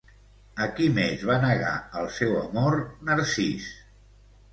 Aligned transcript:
A 0.63 0.67
qui 0.77 0.85
més 0.93 1.25
va 1.29 1.35
negar 1.43 1.73
el 1.99 2.09
seu 2.15 2.33
amor 2.39 2.79
Narcís? 3.11 3.69